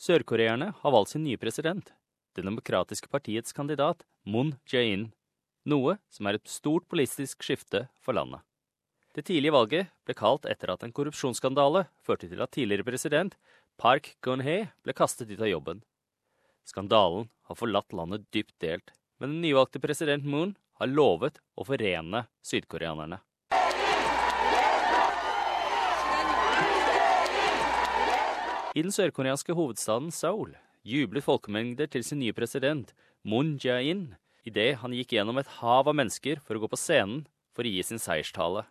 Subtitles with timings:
[0.00, 1.92] Sørkoreerne har valgt sin nye president,
[2.32, 5.10] Det demokratiske partiets kandidat Moon Jae-in,
[5.66, 8.40] noe som er et stort politisk skifte for landet.
[9.12, 13.36] Det tidlige valget ble kalt etter at en korrupsjonsskandale førte til at tidligere president
[13.76, 15.82] Park Geun-hye ble kastet ut av jobben.
[16.64, 22.24] Skandalen har forlatt landet dypt delt, men den nyvalgte president Moon har lovet å forene
[22.46, 23.20] sydkoreanerne.
[28.70, 30.52] I den sørkoreanske hovedstaden Seoul
[30.86, 32.92] jublet folkemengder til sin nye president
[33.26, 34.12] Moon Jae-in
[34.46, 37.72] idet han gikk gjennom et hav av mennesker for å gå på scenen for å
[37.72, 38.62] gi sin seierstale.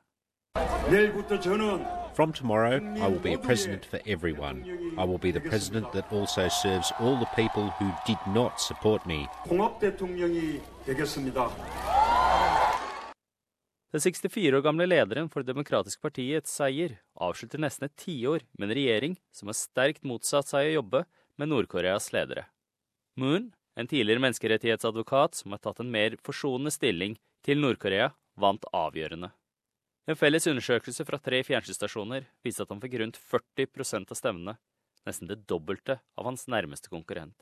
[2.16, 4.64] From tomorrow, I will be a president for everyone.
[4.98, 9.06] I will be the president that also serves all the people who did not support
[9.06, 9.28] me.
[13.90, 18.68] Den 64 år gamle lederen for Det demokratiske partiets seier avslutter nesten et tiår med
[18.68, 21.02] en regjering som har sterkt motsatt seg å jobbe
[21.42, 22.46] med Nord-Koreas ledere.
[23.18, 29.32] Moon, en tidligere menneskerettighetsadvokat som har tatt en mer forsonende stilling til Nord-Korea, vant avgjørende.
[30.06, 34.56] En felles undersøkelse fra tre fjernsynsstasjoner viste at han fikk rundt 40% av stemmene,
[35.10, 37.38] nesten det dobbelte av hans nærmeste konkurrent.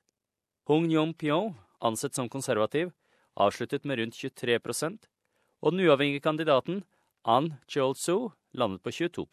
[0.72, 2.94] Hong Yong-pyo, ansett som konservativ,
[3.36, 4.60] avsluttet med rundt 23
[5.62, 6.84] og den uavhengige kandidaten
[7.26, 9.28] An Cheol-soo landet på 22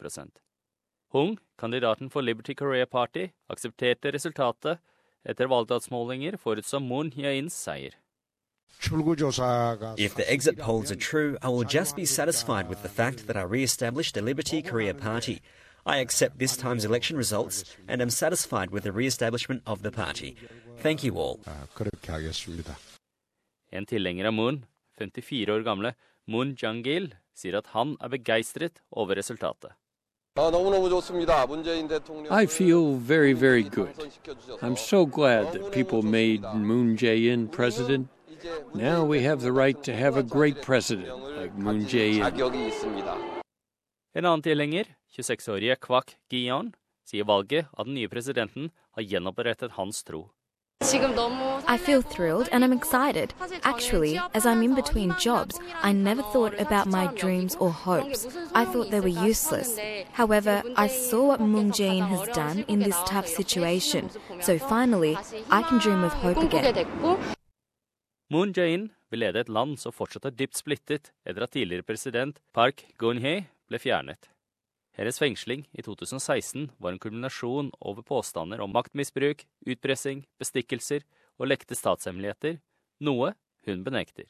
[1.15, 4.79] Hung, kandidaten for Liberty Korea Party, aksepterte resultatet
[5.25, 7.95] etter valgdagsmålinger forutså Moon Jae-ins seier.
[9.97, 13.37] If the exit polls are true, I will just be satisfied with the fact that
[13.37, 15.41] I re-established the Liberty Korea Party.
[15.87, 20.37] I accept this time's election results and am satisfied with the re-establishment of the party.
[20.83, 21.41] Thank you all.
[23.71, 24.65] En tilhenger av Moon,
[24.99, 25.95] 54 år gamle
[26.27, 29.73] Moon Jang-gil, sier at han er begeistret over resultatet.
[32.31, 33.95] I feel very, very good.
[34.63, 38.09] I'm so glad that people made Moon Jae-in president.
[38.75, 41.07] Now we have the right to have a great president
[41.39, 42.23] like Moon Jae-in.
[44.15, 46.73] En annen tilhenger, 26-årige Kwak Gi-yeon,
[47.07, 50.31] sier valget av den nye presidenten har gjenopprettet hans tro.
[50.85, 53.33] I feel thrilled and I'm excited.
[53.63, 58.27] Actually, as I'm in between jobs, I never thought about my dreams or hopes.
[58.55, 59.79] I thought they were useless.
[60.13, 64.11] However, I saw what Moon Jae-in has done in this tough situation.
[64.43, 65.17] So finally,
[65.51, 66.87] I can dream of hope again.
[68.31, 72.41] Moon Jae-in vil lede et land som fortsatt er dypt splittet etter at tidligere president
[72.53, 74.34] Park Geun-hye ble fjernet.
[74.95, 81.03] Hennes fengsling i 2016 var en kulminasjon over påstander om maktmisbruk, utpressing, bestikkelser
[81.39, 82.61] og lekte statshemmeligheter,
[83.03, 83.33] noe
[83.67, 84.29] hun benekter.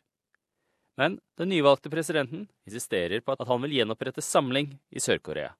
[0.97, 5.52] Men den nyvalgte presidenten insisterer på at han vil gjenopprette samling i Sør-Korea.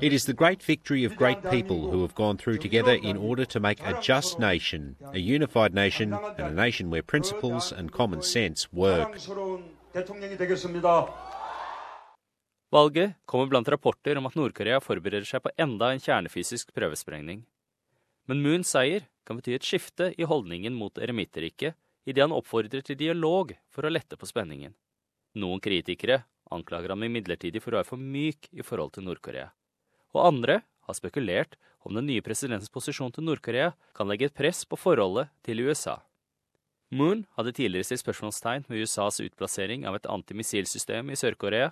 [0.00, 3.44] It is the great victory of great people who have gone through together in order
[3.44, 8.22] to make a just nation, a unified nation, and a nation where principles and common
[8.22, 9.18] sense work.
[12.74, 17.44] Valget kommer blant rapporter om at Nord-Korea forbereder seg på enda en kjernefysisk prøvesprengning.
[18.26, 22.98] Men Moons seier kan bety et skifte i holdningen mot eremitteriket idet han oppfordrer til
[22.98, 24.74] dialog for å lette på spenningen.
[25.38, 29.52] Noen kritikere anklager ham imidlertid for å være for myk i forhold til Nord-Korea.
[30.18, 30.58] Og andre
[30.88, 31.54] har spekulert
[31.86, 36.00] om den nye presidentens posisjon til Nord-Korea kan legge et press på forholdet til USA.
[36.90, 41.70] Moon hadde tidligere stilt spørsmålstegn ved USAs utplassering av et antimissilsystem i Sør-Korea,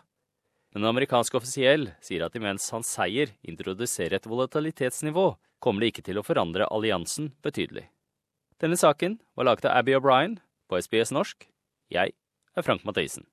[0.72, 5.26] men en amerikansk offisiell sier at imens hans seier introduserer et volatilitetsnivå,
[5.62, 7.86] kommer det ikke til å forandre alliansen betydelig.
[8.62, 10.38] Denne saken var laget av Abby O'Brien
[10.70, 11.48] på SBS norsk.
[11.92, 12.16] Jeg
[12.56, 13.26] er Frank Mathisen.